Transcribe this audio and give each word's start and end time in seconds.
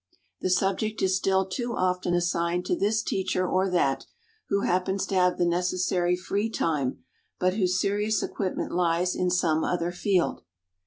The 0.39 0.49
subject 0.49 1.03
is 1.03 1.15
still 1.15 1.45
too 1.45 1.75
often 1.75 2.15
assigned 2.15 2.65
to 2.65 2.75
this 2.75 3.03
teacher 3.03 3.47
or 3.47 3.69
that 3.69 4.07
who 4.49 4.61
happens 4.61 5.05
to 5.05 5.13
have 5.13 5.37
the 5.37 5.45
necessary 5.45 6.15
free 6.17 6.49
time, 6.49 7.03
but 7.37 7.53
whose 7.53 7.79
serious 7.79 8.23
equipment 8.23 8.71
lies 8.71 9.15
in 9.15 9.29
some 9.29 9.63
other 9.63 9.91
field. 9.91 10.41